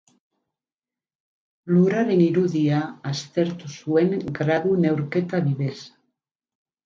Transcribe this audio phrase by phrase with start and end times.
[1.73, 2.79] Lurraren irudia
[3.11, 5.77] aztertu zuen gradu neurketa bidez.